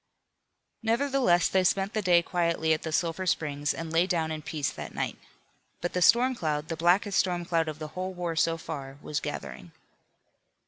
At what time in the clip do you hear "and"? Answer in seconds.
3.71-3.93